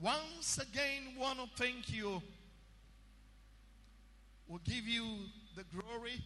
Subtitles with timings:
[0.00, 2.22] once again want to thank you.
[4.46, 5.04] We'll give you
[5.56, 6.20] the glory.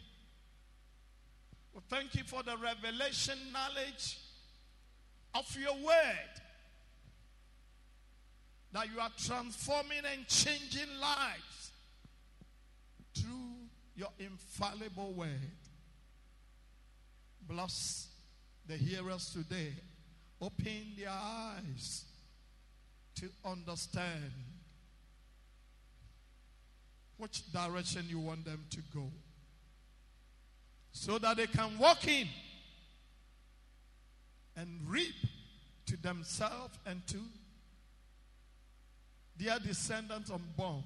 [1.73, 4.19] we'll thank you for the revelation knowledge
[5.35, 6.31] of your word.
[8.73, 11.71] That you are transforming and changing lives
[13.15, 15.29] through your infallible word.
[17.49, 18.09] Bless
[18.67, 19.73] the hearers today.
[20.41, 22.05] Open their eyes
[23.17, 24.33] to understand
[27.19, 29.11] which direction you want them to go
[30.93, 32.27] so that they can walk in
[34.57, 35.15] and reap
[35.87, 37.19] to themselves and to
[39.39, 40.85] their descendants unborn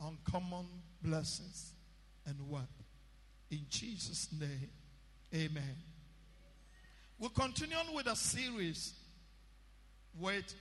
[0.00, 0.66] uncommon
[1.02, 1.72] blessings
[2.26, 2.66] and what?
[3.50, 4.70] In Jesus' name,
[5.34, 5.76] amen.
[7.18, 8.92] We'll continue on with a series
[10.20, 10.54] with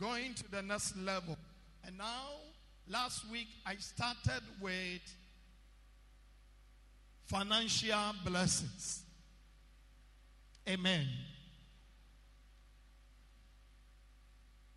[0.00, 1.36] going to the next level.
[1.86, 2.40] And now,
[2.88, 5.02] last week, I started with
[7.26, 9.02] financial blessings.
[10.68, 11.06] Amen.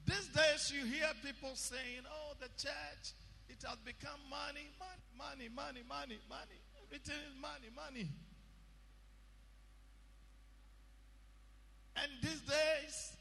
[0.05, 3.13] These days, you hear people saying, oh, the church,
[3.49, 6.59] it has become money, money, money, money, money, money.
[6.85, 8.07] Everything is money, money.
[11.97, 13.16] And these days,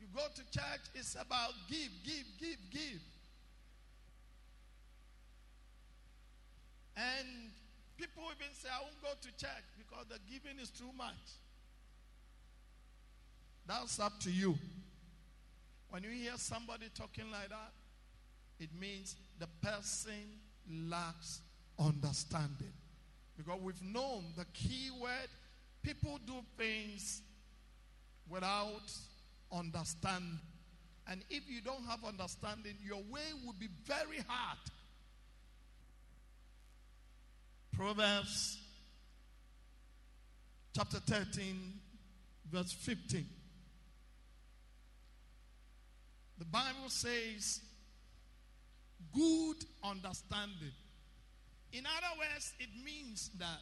[0.00, 3.00] you go to church, it's about give, give, give, give.
[6.96, 7.50] And
[7.96, 11.14] people even say, I won't go to church because the giving is too much.
[13.66, 14.56] That's up to you.
[15.90, 17.72] When you hear somebody talking like that,
[18.60, 20.38] it means the person
[20.88, 21.40] lacks
[21.78, 22.72] understanding.
[23.36, 25.28] Because we've known the key word
[25.84, 27.20] people do things
[28.28, 28.90] without
[29.52, 30.40] understanding.
[31.06, 34.58] And if you don't have understanding, your way will be very hard.
[37.72, 38.58] Proverbs
[40.74, 41.74] chapter 13,
[42.50, 43.26] verse 15.
[46.38, 47.60] The Bible says,
[49.12, 50.72] good understanding.
[51.72, 53.60] In other words, it means that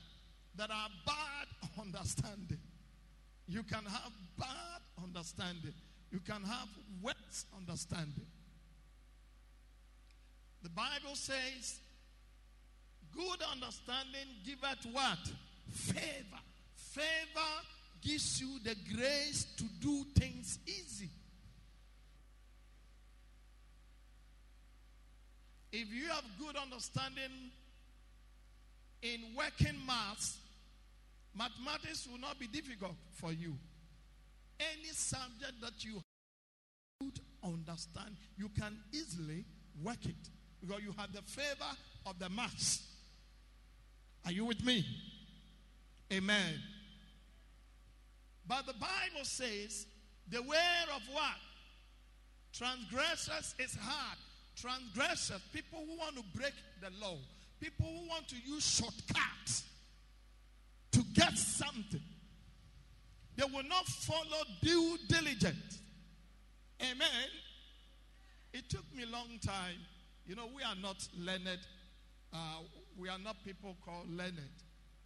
[0.57, 2.59] there are bad understanding.
[3.53, 5.75] You can have bad understanding.
[6.11, 6.69] You can have
[7.03, 7.17] wet
[7.55, 8.27] understanding.
[10.63, 11.79] The Bible says,
[13.15, 15.19] good understanding giveth what?
[15.71, 16.41] Favor.
[16.77, 17.53] Favor
[18.01, 21.11] gives you the grace to do things easy.
[25.73, 27.51] If you have good understanding
[29.03, 30.39] in working maths,
[31.37, 33.57] mathematics will not be difficult for you.
[34.61, 36.03] Any subject that you
[37.01, 39.45] could understand, you can easily
[39.83, 41.77] work it because you have the favor
[42.07, 42.83] of the maths.
[44.25, 44.85] Are you with me?
[46.13, 46.55] Amen.
[48.47, 49.87] But the Bible says
[50.29, 50.59] the way
[50.95, 51.41] of what?
[52.53, 54.19] Transgressors is hard.
[54.55, 57.17] Transgressors, people who want to break the law,
[57.61, 59.65] people who want to use shortcuts
[61.23, 62.01] get something.
[63.37, 65.81] They will not follow due diligence.
[66.83, 67.29] Amen.
[68.53, 69.79] It took me a long time.
[70.27, 71.59] You know, we are not learned.
[72.33, 72.59] Uh,
[72.99, 74.39] we are not people called learned.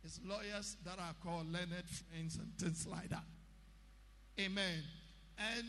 [0.04, 3.24] It's lawyers that are called learned friends and things like that.
[4.40, 4.82] Amen.
[5.38, 5.66] And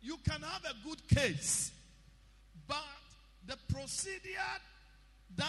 [0.00, 1.72] you can have a good case,
[2.66, 2.76] but
[3.46, 4.38] the procedure
[5.36, 5.46] that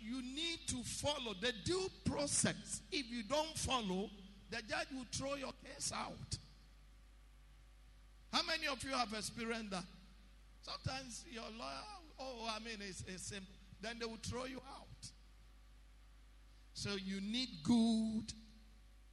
[0.00, 4.10] you need to follow, the due process, if you don't follow,
[4.50, 6.38] the judge will throw your case out.
[8.32, 9.84] How many of you have experienced that?
[10.62, 13.54] Sometimes your lawyer, oh, I mean, it's, it's simple.
[13.80, 15.10] Then they will throw you out.
[16.74, 18.32] So you need good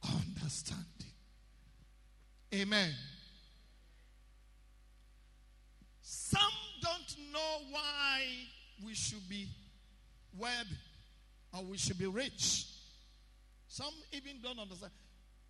[0.04, 0.86] understanding.
[2.54, 2.92] Amen.
[6.02, 6.40] Some
[6.82, 8.22] don't know why
[8.84, 9.48] we should be
[10.38, 10.76] wealthy
[11.56, 12.66] or we should be rich.
[13.68, 14.92] Some even don't understand.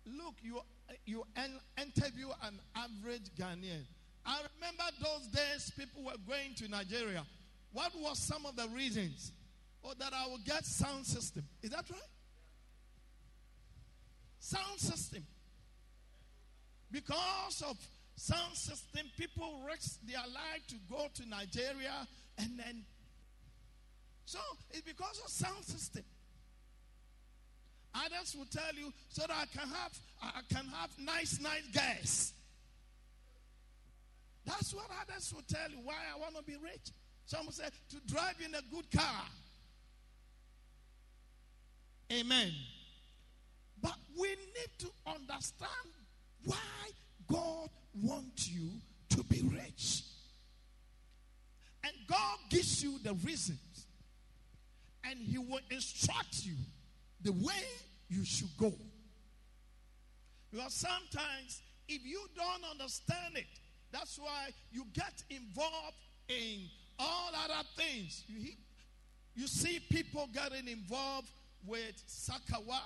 [0.05, 0.61] Look, you
[1.05, 1.23] you
[1.77, 3.85] interview an average Ghanaian.
[4.25, 7.23] I remember those days people were going to Nigeria.
[7.73, 9.31] What was some of the reasons?
[9.83, 11.43] Oh, that I will get sound system.
[11.63, 11.99] Is that right?
[14.39, 15.23] Sound system.
[16.91, 17.77] Because of
[18.15, 22.07] sound system, people risk their life to go to Nigeria
[22.37, 22.85] and then.
[24.25, 24.39] So
[24.71, 26.03] it's because of sound system.
[27.93, 32.33] Others will tell you so that I can have I can have nice, nice guys.
[34.45, 36.91] That's what others will tell you why I want to be rich.
[37.25, 39.23] Some will say to drive in a good car.
[42.11, 42.51] Amen.
[43.81, 45.65] But we need to understand
[46.45, 46.57] why
[47.27, 47.69] God
[48.01, 48.69] wants you
[49.09, 50.03] to be rich.
[51.83, 53.59] And God gives you the reasons.
[55.03, 56.55] And He will instruct you
[57.23, 57.63] the way
[58.09, 58.73] you should go.
[60.51, 63.45] Because sometimes, if you don't understand it,
[63.91, 66.69] that's why you get involved in
[66.99, 68.23] all other things.
[68.27, 68.51] You,
[69.35, 71.29] you see people getting involved
[71.65, 72.81] with Sakawa.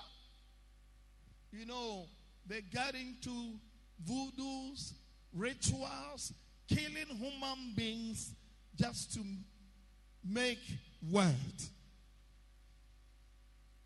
[1.52, 2.06] You know,
[2.46, 3.54] they get into
[4.08, 4.92] voodoos,
[5.32, 6.32] rituals,
[6.68, 8.32] killing human beings
[8.76, 9.20] just to
[10.24, 10.58] make
[11.10, 11.70] wealth.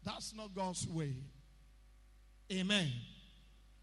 [0.05, 1.15] That's not God's way.
[2.53, 2.91] Amen.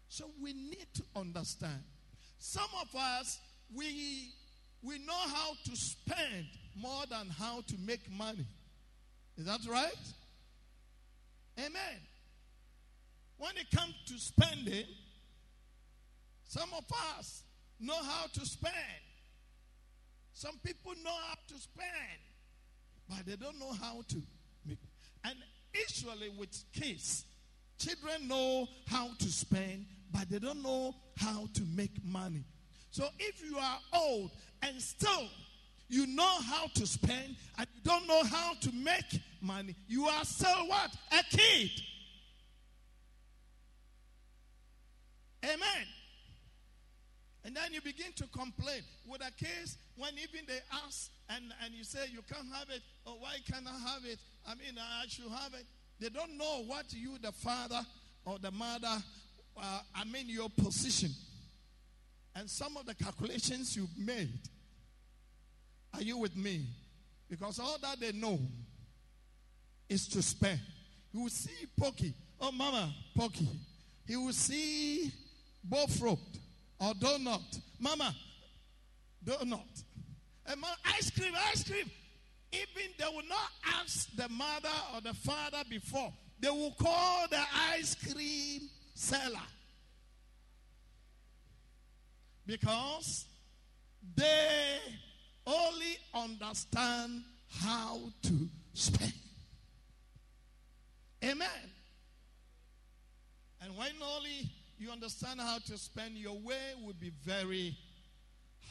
[0.08, 1.82] So we need to understand.
[2.38, 3.38] Some of us,
[3.74, 4.32] we,
[4.82, 8.46] we know how to spend more than how to make money.
[9.36, 9.92] Is that right?
[11.58, 12.00] Amen.
[13.38, 14.86] When it comes to spending,
[16.44, 16.84] some of
[17.16, 17.42] us
[17.78, 18.74] know how to spend.
[20.32, 22.20] Some people know how to spend,
[23.08, 24.22] but they don't know how to
[24.64, 24.78] make.
[25.24, 25.34] And
[25.74, 27.24] usually with kids,
[27.78, 32.44] children know how to spend, but they don't know how to make money.
[32.90, 34.30] So if you are old
[34.62, 35.28] and still
[35.88, 40.24] you know how to spend and you don't know how to make money, you are
[40.24, 40.90] still what?
[41.12, 41.70] A kid.
[45.44, 45.86] Amen.
[47.44, 51.74] And then you begin to complain with a case when even they ask and, and
[51.74, 54.18] you say you can't have it or why can't I have it?
[54.46, 55.64] I mean, I should have it.
[56.00, 57.80] They don't know what you, the father
[58.24, 59.02] or the mother,
[59.56, 61.10] uh, I mean, your position.
[62.34, 64.38] And some of the calculations you've made.
[65.94, 66.66] Are you with me?
[67.28, 68.38] Because all that they know
[69.88, 70.60] is to spend.
[71.12, 72.14] You will see Pokey.
[72.40, 73.48] Oh, Mama, Pokey.
[74.06, 75.12] He will see
[75.68, 76.18] Bofrot
[76.80, 77.60] or donut.
[77.78, 78.14] Mama,
[79.24, 79.84] donut.
[80.46, 81.90] And mama, ice cream, ice cream.
[82.52, 86.12] Even they will not ask the mother or the father before.
[86.40, 87.42] They will call the
[87.72, 88.62] ice cream
[88.94, 89.38] seller.
[92.46, 93.26] Because
[94.16, 94.78] they
[95.46, 99.12] only understand how to spend.
[101.22, 101.48] Amen.
[103.60, 104.48] And when only
[104.80, 107.76] you understand how to spend, your way will be very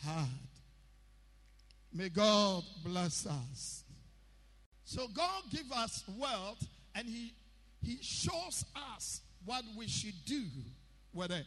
[0.03, 0.27] hard.
[1.93, 3.83] May God bless us.
[4.85, 6.65] So God give us wealth
[6.95, 7.33] and he
[7.81, 8.65] he shows
[8.95, 10.43] us what we should do
[11.13, 11.45] with it.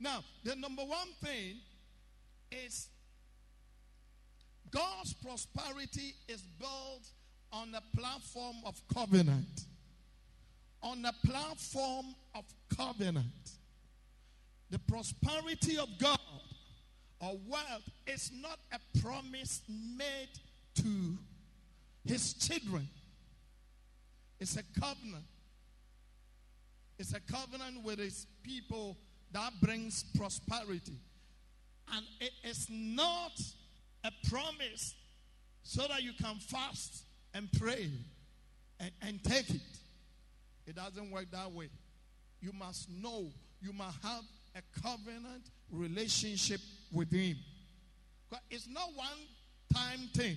[0.00, 1.56] Now, the number one thing
[2.50, 2.88] is
[4.70, 7.08] God's prosperity is built
[7.52, 9.64] on the platform of covenant.
[10.82, 12.44] On a platform of
[12.76, 13.26] covenant.
[14.70, 16.18] The prosperity of God
[17.20, 20.28] or wealth is not a promise made
[20.76, 21.18] to
[22.04, 22.88] his children.
[24.38, 25.24] It's a covenant.
[26.98, 28.96] It's a covenant with his people
[29.32, 30.98] that brings prosperity.
[31.92, 33.40] And it is not
[34.04, 34.94] a promise
[35.62, 37.04] so that you can fast
[37.34, 37.90] and pray
[38.80, 39.60] and, and take it.
[40.68, 41.70] It doesn't work that way.
[42.42, 43.28] You must know,
[43.62, 44.22] you must have
[44.54, 46.60] a covenant relationship
[46.92, 47.36] with Him.
[48.50, 49.08] It's not one
[49.74, 50.36] time thing.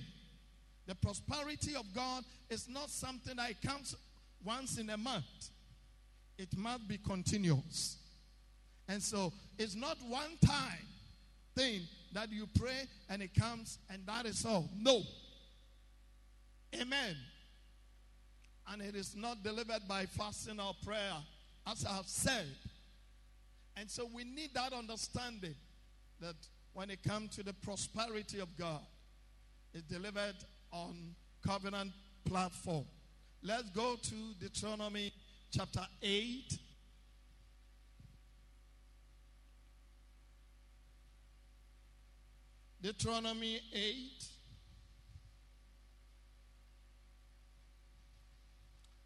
[0.86, 3.94] The prosperity of God is not something that comes
[4.42, 5.50] once in a month,
[6.38, 7.98] it must be continuous.
[8.88, 10.86] And so it's not one time
[11.54, 11.82] thing
[12.14, 14.68] that you pray and it comes and that is all.
[14.76, 15.02] No.
[16.74, 17.16] Amen.
[18.70, 21.14] And it is not delivered by fasting or prayer,
[21.66, 22.46] as I have said.
[23.76, 25.54] And so we need that understanding
[26.20, 26.36] that
[26.74, 28.80] when it comes to the prosperity of God,
[29.74, 30.36] it's delivered
[30.70, 31.14] on
[31.46, 31.92] covenant
[32.24, 32.84] platform.
[33.42, 35.12] Let's go to Deuteronomy
[35.50, 36.58] chapter 8.
[42.82, 44.24] Deuteronomy 8.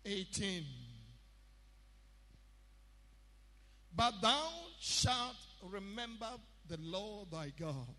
[0.07, 0.65] Eighteen.
[3.95, 4.49] But thou
[4.79, 5.37] shalt
[5.71, 6.29] remember
[6.69, 7.95] the Lord thy God,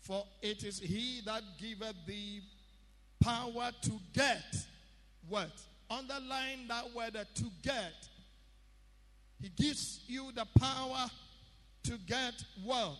[0.00, 2.40] for it is he that giveth thee
[3.20, 4.66] power to get
[5.28, 5.50] what?
[5.90, 8.08] Underline that word uh, to get.
[9.40, 11.06] He gives you the power
[11.84, 12.98] to get wealth,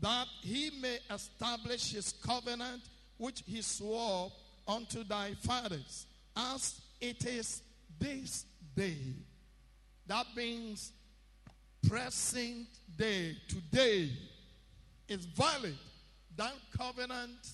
[0.00, 2.82] that he may establish his covenant
[3.18, 4.30] which he swore
[4.68, 7.62] unto thy fathers, as it is
[7.98, 8.96] this day.
[10.06, 10.92] That means
[11.86, 14.10] present day, today
[15.08, 15.76] is valid.
[16.36, 17.46] That covenant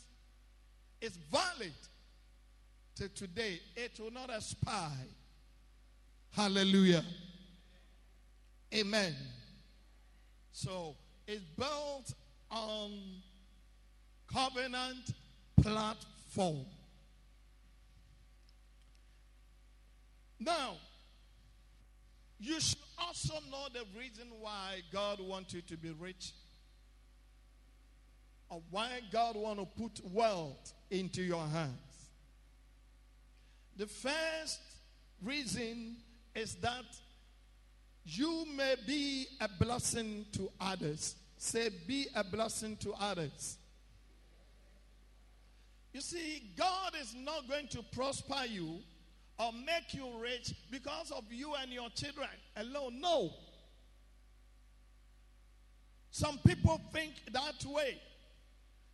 [1.00, 1.74] is valid
[2.96, 3.60] to today.
[3.74, 5.08] It will not expire.
[6.30, 7.04] Hallelujah.
[8.72, 9.16] Amen.
[10.52, 10.94] So
[11.26, 12.14] it's built
[12.50, 12.92] on
[14.32, 15.12] covenant
[15.60, 16.66] platform.
[20.40, 20.76] Now,
[22.38, 26.32] you should also know the reason why God wants you to be rich
[28.48, 31.76] or why God want to put wealth into your hands.
[33.76, 34.60] The first
[35.22, 35.96] reason
[36.34, 36.84] is that
[38.04, 41.16] you may be a blessing to others.
[41.36, 43.58] Say, be a blessing to others.
[45.92, 48.78] You see, God is not going to prosper you
[49.40, 53.00] or make you rich because of you and your children alone.
[53.00, 53.30] No.
[56.10, 58.00] Some people think that way.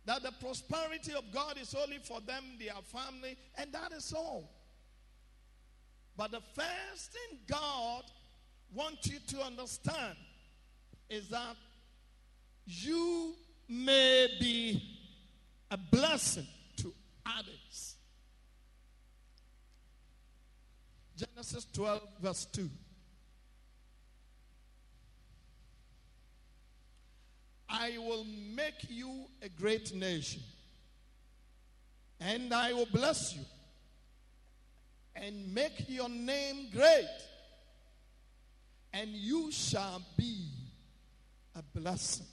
[0.05, 4.49] That the prosperity of God is only for them, their family, and that is all.
[6.15, 8.03] But the first thing God
[8.73, 10.15] wants you to understand
[11.09, 11.57] is that
[12.65, 13.33] you
[13.67, 14.81] may be
[15.69, 16.93] a blessing to
[17.25, 17.86] others.
[21.17, 22.69] Genesis 12, verse 2.
[27.69, 30.41] I will make you a great nation,
[32.19, 33.41] and I will bless you,
[35.15, 37.09] and make your name great,
[38.93, 40.49] and you shall be
[41.55, 42.27] a blessing.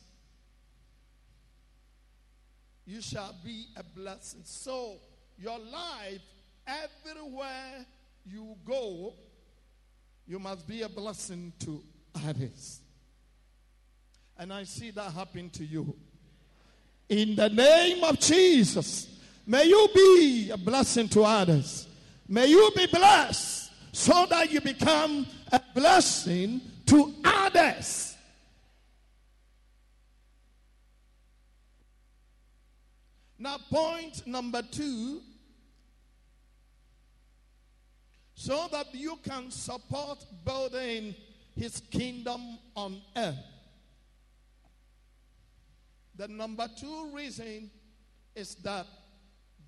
[2.86, 4.42] You shall be a blessing.
[4.44, 4.98] So,
[5.38, 6.20] your life,
[6.66, 7.86] everywhere
[8.24, 9.14] you go,
[10.26, 11.82] you must be a blessing to
[12.26, 12.80] others.
[14.38, 15.96] And I see that happen to you.
[17.08, 21.86] In the name of Jesus, may you be a blessing to others.
[22.26, 28.16] May you be blessed so that you become a blessing to others.
[33.38, 35.20] Now, point number two
[38.34, 41.14] so that you can support building
[41.56, 43.38] his kingdom on earth.
[46.16, 47.70] The number two reason
[48.34, 48.86] is that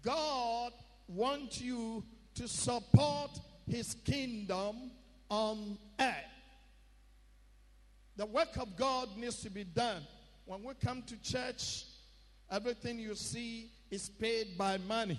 [0.02, 0.72] God
[1.08, 2.04] wants you
[2.34, 3.30] to support
[3.68, 4.90] his kingdom
[5.28, 6.14] on earth.
[8.16, 10.02] The work of God needs to be done.
[10.44, 11.84] When we come to church,
[12.50, 15.18] everything you see is paid by money.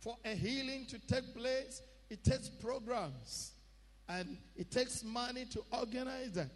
[0.00, 3.52] For a healing to take place, it takes programs
[4.08, 6.50] and it takes money to organize them.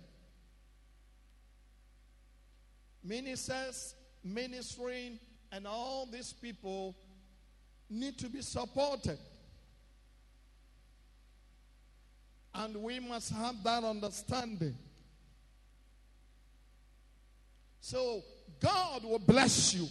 [3.04, 5.18] Ministers, ministering,
[5.52, 6.96] and all these people
[7.90, 9.18] need to be supported.
[12.54, 14.76] And we must have that understanding.
[17.80, 18.22] So
[18.60, 19.86] God will bless you.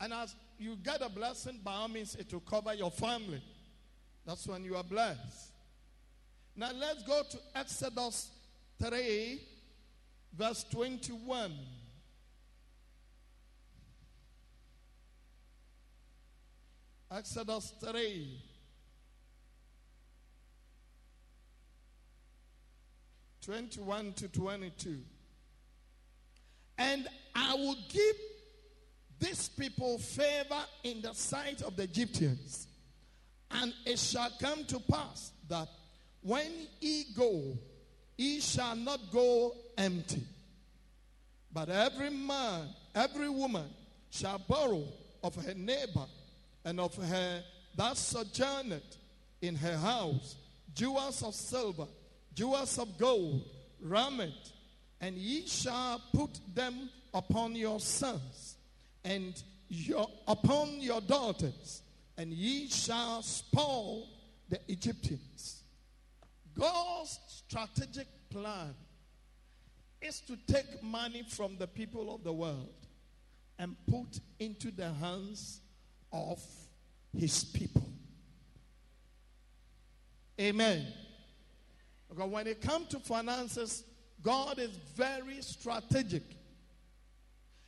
[0.00, 3.42] And as you get a blessing, by all means, it will cover your family.
[4.24, 5.52] That's when you are blessed.
[6.56, 8.30] Now let's go to Exodus
[8.82, 9.40] 3,
[10.36, 11.52] verse 21.
[17.10, 18.40] Exodus 3.
[23.44, 24.98] Twenty-one to twenty-two,
[26.78, 28.16] and I will give
[29.18, 32.66] these people favor in the sight of the Egyptians,
[33.50, 35.68] and it shall come to pass that
[36.22, 37.56] when ye go,
[38.16, 40.22] ye shall not go empty.
[41.52, 43.68] But every man, every woman
[44.10, 44.84] shall borrow
[45.22, 46.06] of her neighbor
[46.64, 47.42] and of her
[47.76, 48.96] that sojourneth
[49.40, 50.36] in her house
[50.74, 51.86] jewels of silver,
[52.34, 53.42] jewels of gold,
[53.80, 54.52] raiment,
[55.00, 58.55] and ye shall put them upon your sons
[59.06, 61.82] and your, upon your daughters,
[62.18, 64.08] and ye shall spoil
[64.48, 65.62] the Egyptians.
[66.58, 68.74] God's strategic plan
[70.02, 72.74] is to take money from the people of the world
[73.60, 75.60] and put into the hands
[76.12, 76.42] of
[77.16, 77.88] his people.
[80.40, 80.84] Amen.
[82.08, 83.84] Because when it comes to finances,
[84.22, 86.24] God is very strategic.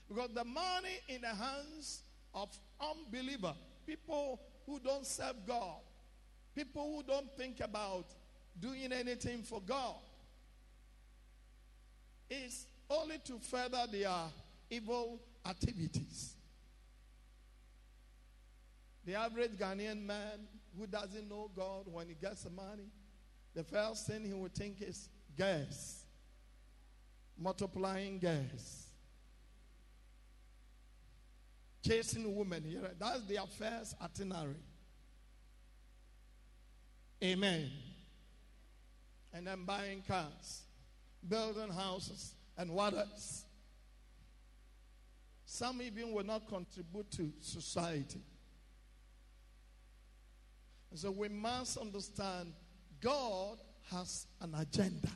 [0.09, 2.03] Because the money in the hands
[2.35, 2.49] of
[2.81, 3.55] unbeliever,
[3.87, 5.81] people who don't serve God,
[6.55, 8.07] people who don't think about
[8.59, 9.97] doing anything for God,
[12.31, 14.11] is only to further their
[14.71, 16.35] evil activities.
[19.05, 20.47] The average Ghanaian man
[20.79, 22.91] who doesn't know God, when he gets the money,
[23.55, 26.05] the first thing he will think is gas,
[27.39, 28.88] multiplying gas.
[31.89, 34.57] Chasing women here, that's their first itinerary.
[37.25, 37.71] Amen.
[39.33, 40.65] And then buying cars,
[41.27, 43.47] building houses, and what else?
[45.47, 48.21] Some even will not contribute to society.
[50.95, 52.53] So we must understand
[53.01, 53.57] God
[53.91, 55.09] has an agenda.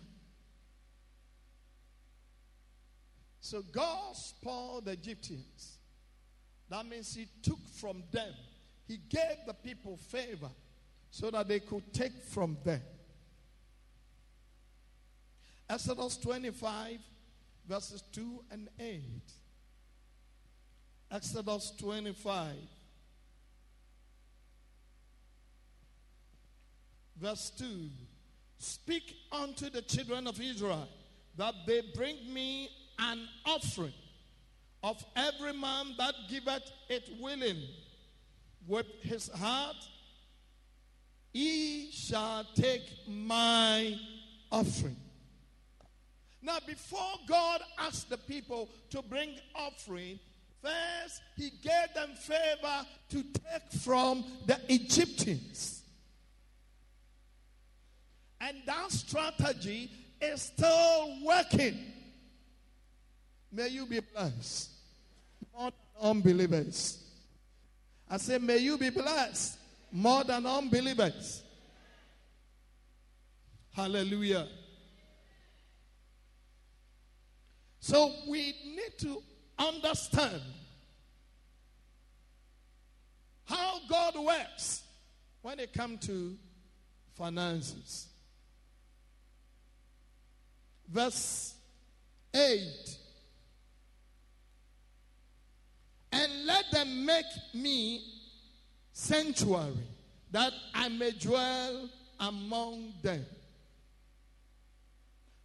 [3.41, 5.81] So God spoiled the Egyptians.
[6.73, 8.33] That means He took from them,
[8.89, 10.49] He gave the people favor
[11.11, 12.81] so that they could take from them.
[15.69, 16.97] Exodus 25,
[17.69, 19.03] verses 2 and 8.
[21.11, 22.55] Exodus 25.
[27.21, 27.67] Verse 2
[28.57, 30.89] Speak unto the children of Israel
[31.37, 33.93] that they bring me an offering
[34.83, 37.63] of every man that giveth it willing
[38.67, 39.77] with his heart,
[41.33, 43.97] he shall take my
[44.51, 44.97] offering.
[46.43, 50.19] Now, before God asked the people to bring offering,
[50.61, 55.83] first he gave them favor to take from the Egyptians.
[58.41, 61.79] And that strategy is still working.
[63.53, 64.72] May you be blessed.
[65.53, 66.99] More than unbelievers.
[68.09, 69.59] I say, may you be blessed
[69.91, 71.43] more than unbelievers.
[73.75, 74.49] Hallelujah.
[77.81, 79.23] So we need to
[79.59, 80.43] understand
[83.45, 84.83] how God works
[85.43, 86.37] when it comes to
[87.15, 88.09] finances
[90.93, 91.55] verse
[92.35, 92.99] 8.
[96.13, 98.03] And let them make me
[98.93, 99.87] sanctuary,
[100.33, 103.25] that I may dwell among them.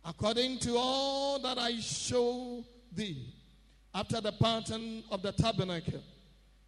[0.03, 3.33] According to all that I show thee,
[3.93, 6.01] after the pattern of the tabernacle,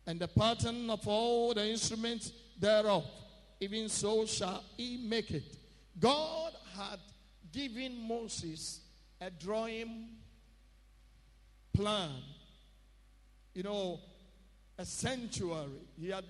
[0.06, 3.06] and the pattern of all the instruments thereof,
[3.60, 5.44] even so shall he make it.
[6.00, 7.00] God had
[7.52, 8.82] given Moses
[9.22, 10.08] a drawing
[11.74, 12.12] plan,
[13.54, 14.00] you know,
[14.80, 15.82] a sanctuary.
[16.00, 16.24] He had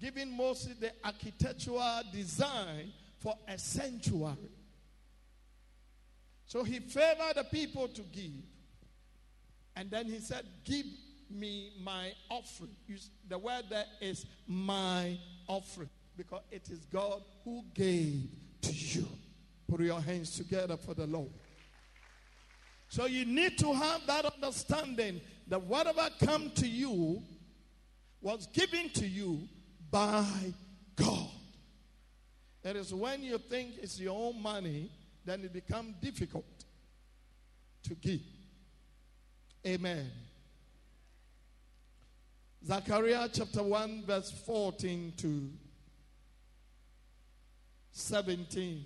[0.00, 4.36] given Moses the architectural design for a sanctuary.
[6.46, 8.44] So he favored the people to give.
[9.76, 10.86] And then he said, Give
[11.28, 12.76] me my offering.
[13.28, 18.28] The word there is my offering because it is God who gave
[18.62, 19.06] to you.
[19.68, 21.30] Put your hands together for the Lord.
[22.88, 27.22] So you need to have that understanding that whatever come to you
[28.20, 29.48] was given to you
[29.90, 30.26] by
[30.96, 31.28] God.
[32.62, 34.90] It is when you think it's your own money,
[35.24, 36.44] then it becomes difficult
[37.84, 38.20] to give.
[39.66, 40.10] Amen.
[42.66, 45.50] Zechariah chapter 1, verse 14 to
[47.92, 48.84] 17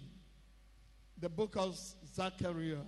[1.21, 1.79] the book of
[2.15, 2.85] Zechariah.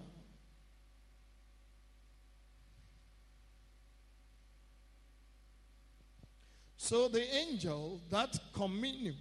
[6.86, 9.16] So the angel that communed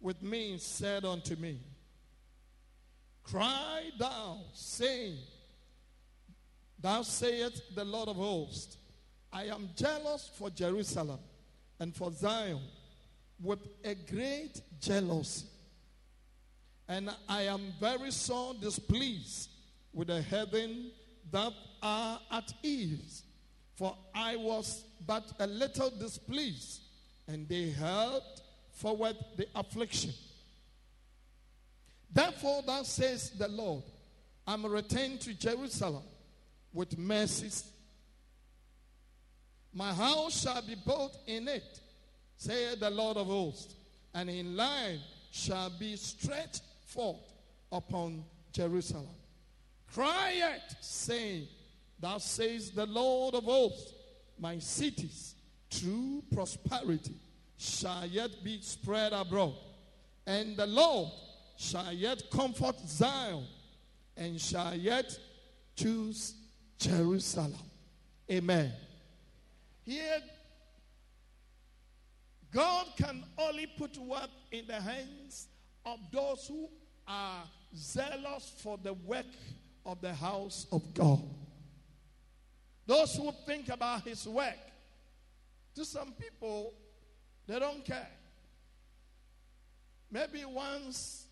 [0.00, 1.60] with me said unto me,
[3.22, 5.18] Cry thou, saying,
[6.80, 8.78] Thou sayest the Lord of hosts,
[9.32, 11.20] I am jealous for Jerusalem
[11.78, 12.62] and for Zion
[13.40, 15.46] with a great jealousy
[16.88, 19.50] and I am very sore displeased
[19.92, 20.90] with the heaven
[21.30, 23.22] that are at ease.
[23.76, 26.80] For I was but a little displeased,
[27.28, 28.22] and they held
[28.72, 30.12] forward the affliction.
[32.12, 33.82] Therefore, thus says the Lord,
[34.46, 36.04] I'm returned to Jerusalem
[36.72, 37.64] with mercies.
[39.72, 41.80] My house shall be built in it,
[42.36, 43.74] saith the Lord of hosts,
[44.14, 47.20] and in line shall be stretched forth
[47.70, 49.14] upon Jerusalem.
[49.92, 51.48] Cry it, saying,
[51.98, 53.92] Thou says the Lord of hosts,
[54.38, 55.34] my cities,
[55.70, 57.14] true prosperity
[57.58, 59.54] shall yet be spread abroad,
[60.26, 61.10] and the Lord
[61.56, 63.44] shall yet comfort Zion,
[64.16, 65.18] and shall yet
[65.74, 66.34] choose
[66.78, 67.54] Jerusalem.
[68.30, 68.72] Amen.
[69.84, 70.20] Here,
[72.52, 75.48] God can only put work in the hands
[75.84, 76.68] of those who
[77.06, 77.44] are
[77.74, 79.26] zealous for the work
[79.84, 81.22] of the house of God.
[82.86, 84.54] Those who think about his work.
[85.74, 86.72] To some people,
[87.46, 88.08] they don't care.
[90.10, 91.26] Maybe once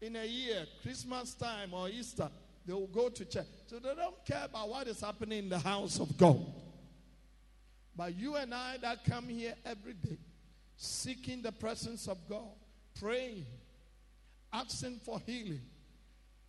[0.00, 2.28] in a year, Christmas time or Easter,
[2.66, 3.46] they will go to church.
[3.66, 6.44] So they don't care about what is happening in the house of God.
[7.96, 10.18] But you and I that come here every day,
[10.76, 12.52] seeking the presence of God,
[13.00, 13.46] praying,
[14.52, 15.62] asking for healing,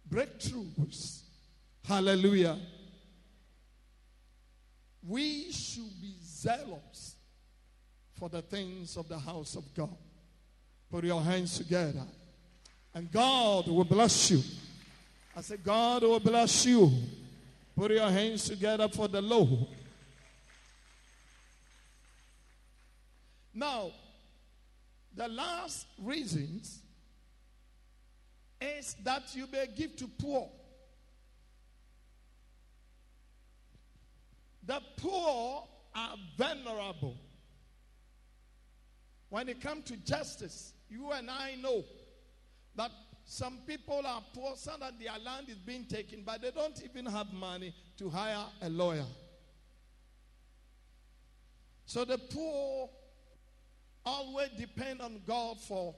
[0.10, 1.22] breakthroughs.
[1.88, 2.58] Hallelujah.
[5.08, 7.16] We should be zealous
[8.14, 9.96] for the things of the house of God.
[10.90, 12.04] Put your hands together.
[12.94, 14.42] And God will bless you.
[15.36, 16.92] I said, God will bless you.
[17.76, 19.68] Put your hands together for the Lord.
[23.54, 23.92] Now,
[25.16, 26.80] the last reasons
[28.62, 30.50] is that you may give to poor.
[34.66, 37.16] The poor are vulnerable.
[39.30, 41.84] When it comes to justice, you and I know
[42.76, 42.92] that
[43.26, 47.06] some people are poor, so that their land is being taken, but they don't even
[47.08, 49.06] have money to hire a lawyer.
[51.86, 52.90] So the poor
[54.06, 55.96] always depend on God for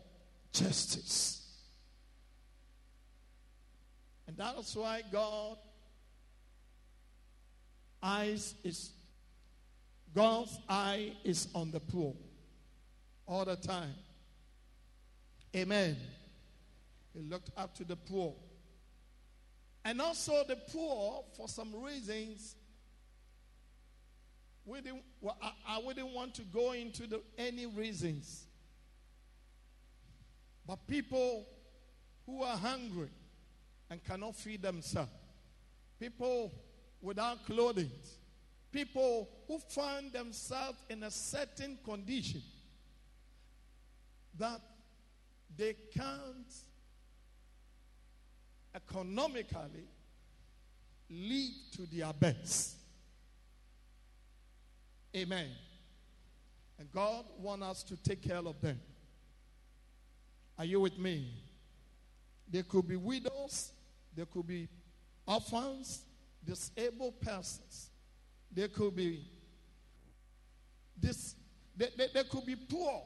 [0.53, 1.45] justice.
[4.27, 5.57] And that's why God
[8.07, 8.91] eyes is
[10.15, 12.15] God's eye is on the poor
[13.27, 13.93] all the time.
[15.55, 15.97] Amen.
[17.13, 18.33] He looked up to the poor.
[19.83, 22.55] And also the poor, for some reasons,
[24.65, 28.45] we didn't, well, I, I wouldn't want to go into the, any reasons.
[30.65, 31.45] But people
[32.25, 33.09] who are hungry
[33.89, 35.11] and cannot feed themselves,
[35.99, 36.51] people
[37.01, 37.91] without clothing,
[38.71, 42.41] people who find themselves in a certain condition
[44.37, 44.61] that
[45.55, 46.53] they can't
[48.75, 49.87] economically
[51.09, 52.75] lead to their best.
[55.15, 55.47] Amen.
[56.79, 58.79] And God wants us to take care of them.
[60.59, 61.31] Are you with me?
[62.49, 63.71] There could be widows,
[64.15, 64.67] there could be
[65.25, 66.01] orphans,
[66.47, 67.91] disabled persons.
[68.51, 69.21] There could be
[70.99, 71.35] this
[71.75, 73.03] they, they, they could be poor.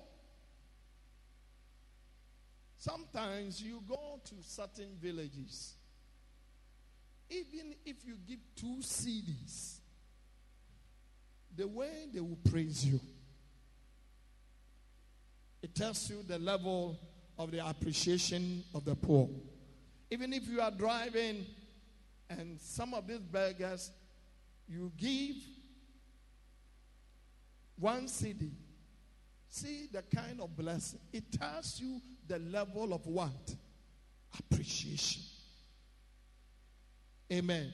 [2.77, 5.73] Sometimes you go to certain villages,
[7.29, 9.79] even if you give two cedis,
[11.55, 12.99] the way they will praise you,
[15.61, 16.97] it tells you the level
[17.37, 19.29] of the appreciation of the poor.
[20.09, 21.45] Even if you are driving
[22.37, 23.91] and some of these beggars,
[24.67, 25.35] you give
[27.77, 28.51] one cedi.
[29.49, 30.99] See the kind of blessing.
[31.11, 33.55] It tells you the level of what?
[34.39, 35.23] Appreciation.
[37.31, 37.71] Amen.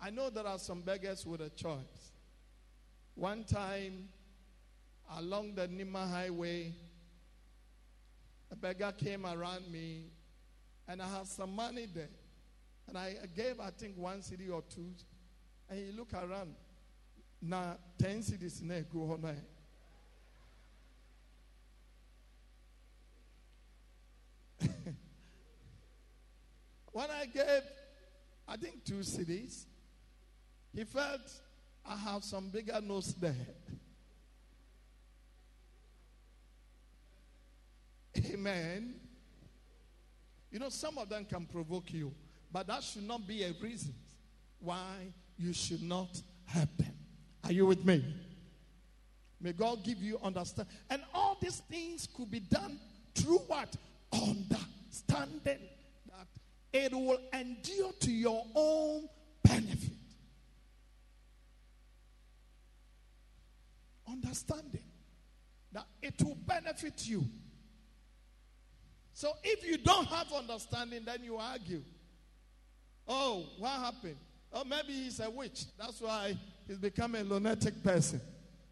[0.00, 2.12] I know there are some beggars with a choice.
[3.14, 4.08] One time,
[5.18, 6.74] along the Nima Highway,
[8.50, 10.04] a beggar came around me,
[10.86, 12.08] and I had some money there.
[12.88, 14.92] And I gave, I think, one cedi or two.
[15.68, 16.54] And he looked around.
[17.42, 19.36] Now, 10 cedis in go on.
[26.92, 27.62] when I gave,
[28.48, 29.64] I think, two cedis,
[30.74, 31.32] he felt
[31.84, 33.34] I have some bigger nose there.
[38.32, 38.94] Amen.
[40.50, 42.14] You know, some of them can provoke you,
[42.56, 43.92] but that should not be a reason
[44.60, 46.08] why you should not
[46.46, 46.94] help them.
[47.44, 48.02] Are you with me?
[49.42, 50.74] May God give you understanding.
[50.88, 52.80] And all these things could be done
[53.14, 53.76] through what?
[54.10, 55.58] Understanding
[56.08, 56.26] that
[56.72, 59.06] it will endure to your own
[59.42, 59.92] benefit.
[64.10, 64.80] Understanding
[65.72, 67.22] that it will benefit you.
[69.12, 71.82] So if you don't have understanding, then you argue.
[73.08, 74.16] Oh, what happened?
[74.52, 75.64] Oh, maybe he's a witch.
[75.78, 78.20] That's why he's become a lunatic person.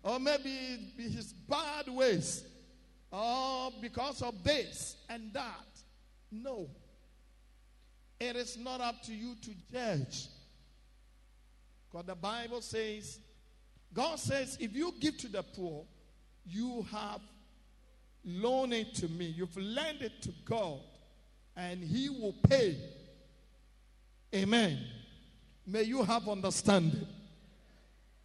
[0.02, 2.44] Or maybe his bad ways.
[3.10, 5.66] Or because of this and that.
[6.30, 6.68] No.
[8.18, 10.28] It is not up to you to judge.
[11.90, 13.20] Because the Bible says,
[13.92, 15.84] God says, if you give to the poor,
[16.44, 17.20] you have
[18.24, 19.26] loaned it to me.
[19.26, 20.80] You've lent it to God,
[21.56, 22.76] and He will pay.
[24.34, 24.78] Amen.
[25.64, 27.06] May you have understanding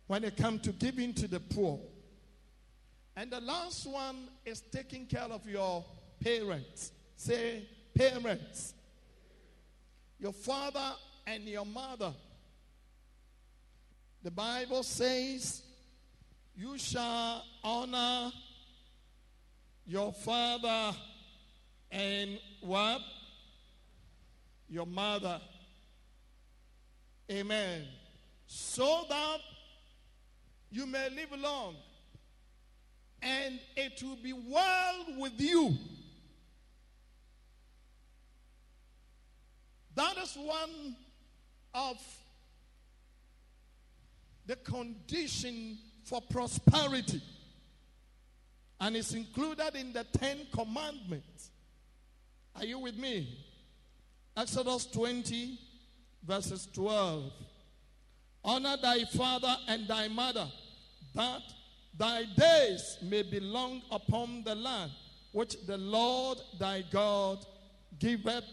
[0.07, 1.79] when it comes to giving to the poor.
[3.15, 5.85] And the last one is taking care of your
[6.19, 6.91] parents.
[7.15, 8.73] Say, parents.
[10.19, 10.93] Your father
[11.27, 12.11] and your mother.
[14.23, 15.61] The Bible says,
[16.55, 18.31] You shall honor
[19.85, 20.97] your father
[21.91, 23.01] and what?
[24.69, 25.39] Your mother.
[27.31, 27.83] Amen.
[28.47, 29.39] So that
[30.71, 31.75] you may live long
[33.21, 35.75] and it will be well with you.
[39.95, 40.95] That is one
[41.73, 41.97] of
[44.45, 47.21] the condition for prosperity.
[48.79, 51.51] And it's included in the Ten Commandments.
[52.55, 53.37] Are you with me?
[54.37, 55.59] Exodus 20,
[56.25, 57.31] verses 12.
[58.43, 60.47] Honor thy father and thy mother,
[61.13, 61.41] that
[61.97, 64.91] thy days may be long upon the land
[65.31, 67.45] which the Lord thy God
[67.99, 68.45] giveth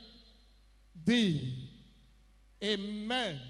[1.04, 1.70] thee.
[2.62, 3.40] Amen.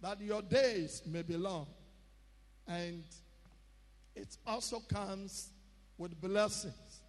[0.00, 1.66] That your days may be long.
[2.66, 3.04] And
[4.14, 5.50] it also comes
[5.96, 7.00] with blessings.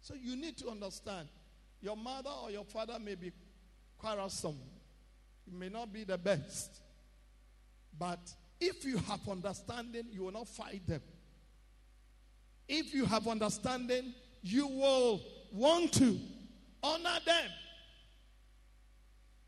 [0.00, 1.28] So you need to understand
[1.80, 3.32] your mother or your father may be
[3.98, 4.58] quarrelsome,
[5.46, 6.80] it may not be the best.
[7.98, 8.20] But
[8.60, 11.02] if you have understanding, you will not fight them.
[12.68, 16.18] If you have understanding, you will want to
[16.82, 17.50] honor them.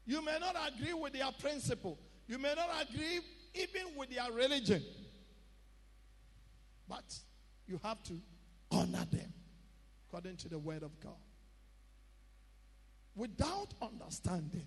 [0.07, 1.99] You may not agree with their principle.
[2.27, 3.21] You may not agree
[3.55, 4.83] even with their religion.
[6.89, 7.05] But
[7.67, 8.15] you have to
[8.71, 9.33] honor them
[10.09, 11.13] according to the word of God.
[13.15, 14.67] Without understanding,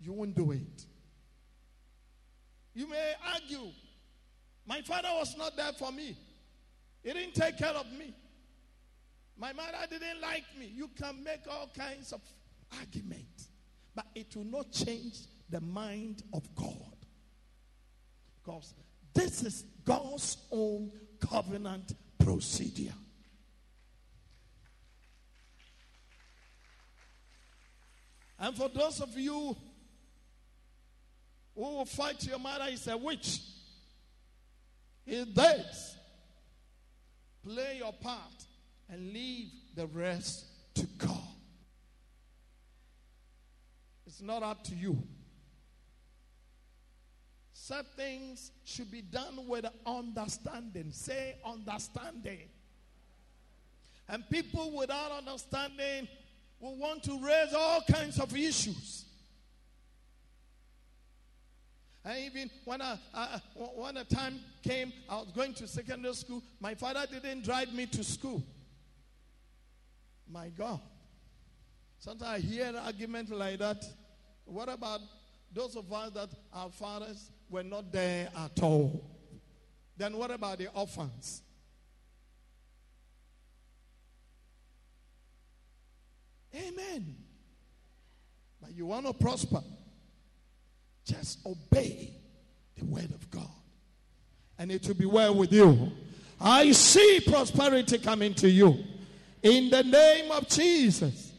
[0.00, 0.86] you won't do it.
[2.74, 3.70] You may argue,
[4.66, 6.16] my father was not there for me.
[7.02, 8.14] He didn't take care of me.
[9.36, 10.72] My mother didn't like me.
[10.74, 12.20] You can make all kinds of
[12.78, 13.48] arguments,
[13.94, 16.96] but it will not change the mind of God.
[18.42, 18.74] Because
[19.14, 22.94] this is God's own covenant procedure.
[28.38, 29.56] And for those of you
[31.54, 33.40] who will fight your mother is a witch,
[35.04, 35.96] he does.
[37.42, 38.44] Play your part
[38.90, 41.16] and leave the rest to God.
[44.06, 45.02] It's not up to you.
[47.52, 50.90] Certain things should be done with understanding.
[50.90, 52.48] Say understanding.
[54.08, 56.08] And people without understanding
[56.60, 59.04] will want to raise all kinds of issues.
[62.04, 62.96] And even when, I,
[63.76, 67.86] when a time came, I was going to secondary school, my father didn't drive me
[67.86, 68.42] to school.
[70.30, 70.80] My God.
[71.98, 73.84] Sometimes I hear an argument like that.
[74.44, 75.00] What about
[75.52, 79.04] those of us that our fathers were not there at all?
[79.96, 81.42] Then what about the orphans?
[86.54, 87.16] Amen.
[88.60, 89.62] But you want to prosper,
[91.04, 92.12] just obey
[92.76, 93.48] the word of God.
[94.58, 95.92] And it will be well with you.
[96.40, 98.76] I see prosperity coming to you.
[99.42, 101.32] In the name of Jesus.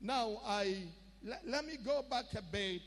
[0.00, 0.76] Now, I
[1.24, 2.82] let, let me go back a bit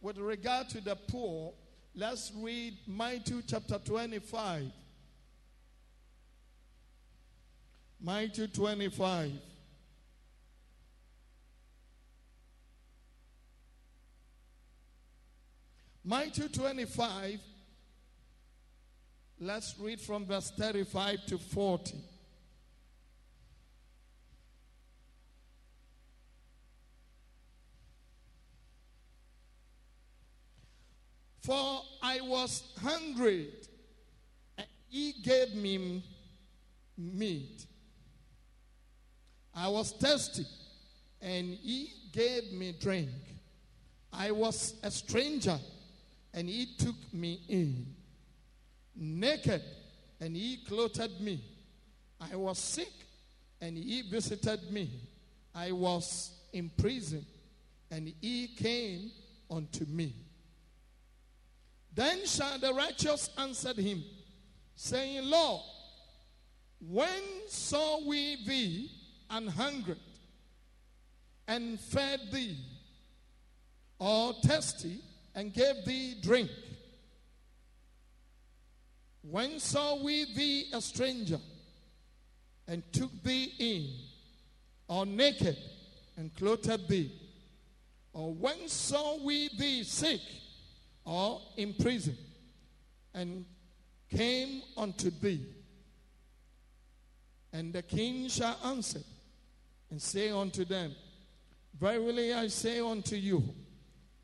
[0.00, 1.52] with regard to the poor.
[1.94, 4.70] Let's read Matthew chapter 25.
[8.00, 9.32] Matthew 25.
[16.08, 17.40] Matthew 25,
[19.40, 21.96] let's read from verse 35 to 40.
[31.40, 33.48] For I was hungry,
[34.56, 36.04] and ye gave me
[36.96, 37.66] meat.
[39.52, 40.46] I was thirsty,
[41.20, 43.10] and he gave me drink.
[44.12, 45.58] I was a stranger,
[46.36, 47.86] and he took me in.
[48.94, 49.62] Naked,
[50.20, 51.42] and he clothed me.
[52.20, 52.92] I was sick,
[53.60, 54.90] and he visited me.
[55.54, 57.24] I was in prison,
[57.90, 59.10] and he came
[59.50, 60.14] unto me.
[61.94, 64.04] Then shall the righteous answer him,
[64.74, 65.62] saying, Lord,
[66.78, 68.90] when saw we thee
[69.30, 69.98] and hungered,
[71.48, 72.58] and fed thee,
[73.98, 75.00] or thirsty,
[75.36, 76.50] and gave thee drink?
[79.22, 81.38] When saw we thee a stranger,
[82.66, 83.90] and took thee in,
[84.88, 85.56] or naked,
[86.16, 87.12] and clothed thee?
[88.12, 90.20] Or when saw we thee sick,
[91.04, 92.16] or in prison,
[93.14, 93.44] and
[94.10, 95.44] came unto thee?
[97.52, 99.02] And the king shall answer
[99.90, 100.94] and say unto them,
[101.78, 103.42] Verily I say unto you,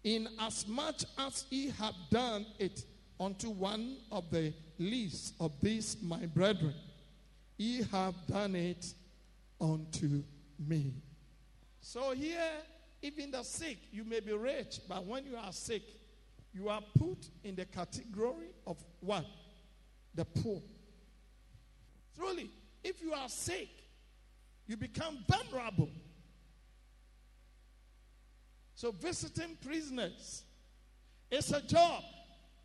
[0.04, 2.84] inasmuch as much as ye have done it
[3.20, 6.74] unto one of the least of these my brethren,
[7.56, 8.92] ye have done it
[9.60, 10.22] unto
[10.58, 10.92] me.
[11.80, 12.50] So here,
[13.00, 15.82] even the sick, you may be rich, but when you are sick,
[16.52, 19.24] you are put in the category of what?
[20.14, 20.60] The poor.
[22.16, 22.50] Truly,
[22.84, 23.68] if you are sick,
[24.66, 25.88] you become vulnerable.
[28.82, 30.42] So, visiting prisoners
[31.30, 32.02] is a job.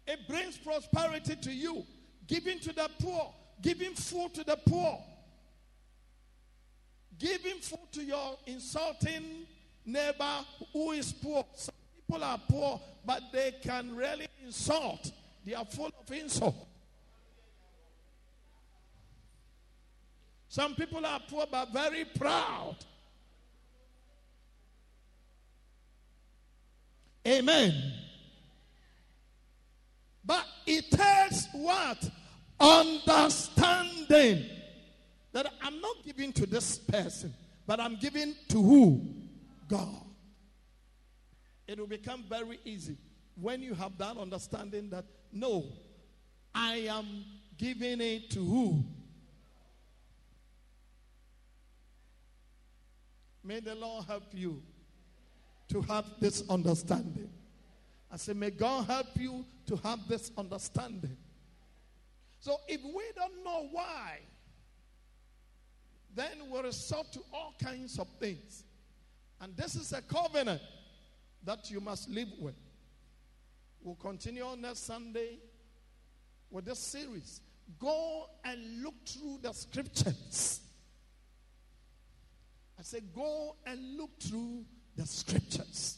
[0.07, 1.85] It brings prosperity to you.
[2.25, 4.99] Giving to the poor, giving food to the poor,
[7.19, 9.45] giving food to your insulting
[9.85, 10.39] neighbor
[10.73, 11.45] who is poor.
[11.53, 15.11] Some people are poor, but they can really insult.
[15.45, 16.67] They are full of insult.
[20.49, 22.77] Some people are poor but very proud.
[27.27, 27.93] Amen.
[30.23, 32.09] But it takes what?
[32.59, 34.45] Understanding
[35.33, 37.33] that I'm not giving to this person,
[37.65, 39.01] but I'm giving to who?
[39.67, 40.05] God.
[41.67, 42.97] It will become very easy
[43.39, 45.65] when you have that understanding that no,
[46.55, 47.25] I am
[47.57, 48.83] giving it to who?
[53.43, 54.61] May the Lord help you
[55.69, 57.29] to have this understanding.
[58.11, 61.17] I say, may God help you to have this understanding.
[62.39, 64.19] So if we don't know why,
[66.15, 68.63] then we resort to all kinds of things.
[69.41, 70.61] And this is a covenant
[71.43, 72.55] that you must live with.
[73.83, 75.37] We'll continue on next Sunday
[76.49, 77.41] with this series.
[77.79, 80.61] Go and look through the scriptures.
[82.79, 84.63] I say, go and look through
[84.97, 85.97] the scriptures.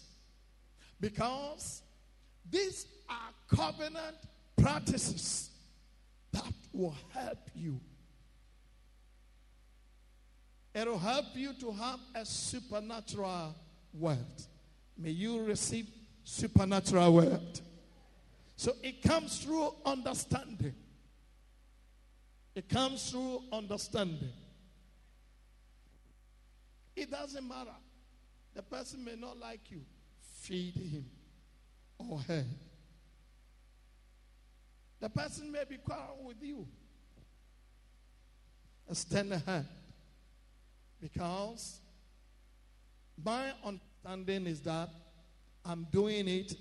[1.00, 1.82] Because
[2.50, 4.18] these are covenant
[4.58, 5.50] practices
[6.34, 7.80] that will help you.
[10.76, 13.56] It'll help you to have a supernatural
[13.94, 14.18] word.
[14.98, 15.88] May you receive
[16.24, 17.62] supernatural word.
[18.56, 20.76] So it comes through understanding.
[22.54, 24.34] It comes through understanding.
[26.96, 27.72] It doesn't matter.
[28.60, 29.80] The person may not like you.
[30.41, 31.06] Feed him
[31.98, 32.43] or her.
[35.00, 36.67] The person may be quarrel with you.
[38.91, 39.65] Extend a hand.
[41.00, 41.80] Because
[43.24, 44.89] my understanding is that
[45.63, 46.54] I'm doing it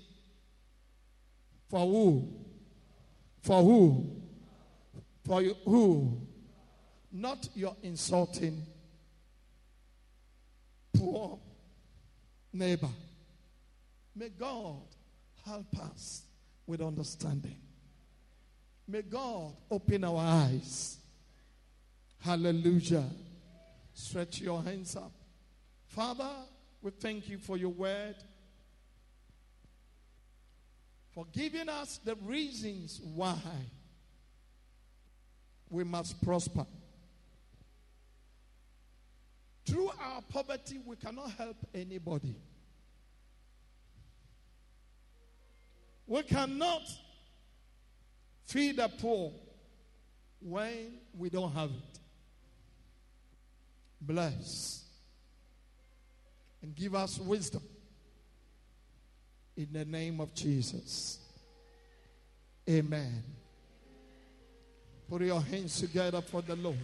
[1.67, 2.29] for who?
[3.41, 4.21] For who?
[5.25, 6.21] For you, who?
[7.11, 8.65] Not your insulting
[10.93, 11.39] poor
[12.51, 12.89] neighbor.
[14.15, 14.81] May God
[15.45, 16.23] help us
[16.65, 17.57] with understanding.
[18.87, 20.97] May God open our eyes.
[22.19, 23.05] Hallelujah.
[23.93, 25.11] Stretch your hands up.
[25.87, 26.29] Father,
[26.81, 28.15] we thank you for your word,
[31.13, 33.37] for giving us the reasons why
[35.69, 36.65] we must prosper.
[39.69, 42.35] Through our poverty, we cannot help anybody.
[46.07, 46.81] We cannot
[48.47, 49.31] feed the poor
[50.41, 51.99] when we don't have it.
[54.01, 54.85] Bless
[56.63, 57.61] and give us wisdom
[59.55, 61.19] in the name of Jesus.
[62.67, 63.23] Amen.
[65.07, 66.77] Put your hands together for the Lord.